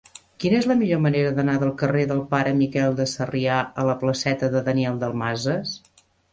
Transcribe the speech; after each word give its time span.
Quina 0.43 0.55
és 0.59 0.67
la 0.69 0.77
millor 0.79 1.01
manera 1.03 1.33
d'anar 1.39 1.55
del 1.65 1.73
carrer 1.81 2.07
del 2.13 2.23
Pare 2.33 2.55
Miquel 2.63 2.99
de 3.03 3.09
Sarrià 3.13 3.61
a 3.85 3.87
la 3.93 3.99
placeta 4.03 4.53
de 4.59 4.67
Daniel 4.73 5.01
Dalmases? 5.07 5.81